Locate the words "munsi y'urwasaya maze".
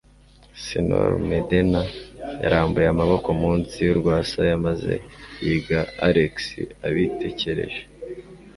3.41-4.93